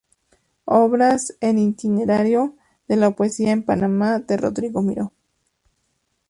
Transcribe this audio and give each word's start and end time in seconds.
Obras 0.65 1.37
en 1.41 1.59
Itinerario 1.59 2.55
de 2.87 2.95
la 2.95 3.11
poesía 3.11 3.51
en 3.51 3.61
Panamá, 3.63 4.17
de 4.17 4.35
Rodrigo 4.35 4.81
Miró 4.81 5.13